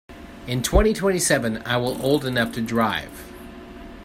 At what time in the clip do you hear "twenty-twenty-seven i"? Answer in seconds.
0.63-1.77